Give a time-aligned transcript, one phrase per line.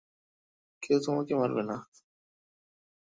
[0.83, 1.77] কেউ তোমাকে মারবে না।